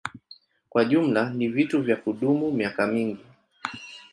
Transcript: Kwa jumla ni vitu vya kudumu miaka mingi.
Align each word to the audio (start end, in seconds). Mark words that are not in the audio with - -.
Kwa 0.69 0.85
jumla 0.85 1.29
ni 1.29 1.47
vitu 1.47 1.81
vya 1.81 1.95
kudumu 1.95 2.51
miaka 2.51 2.87
mingi. 2.87 3.25